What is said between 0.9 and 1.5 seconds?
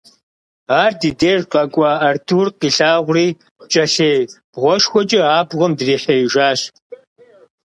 ди деж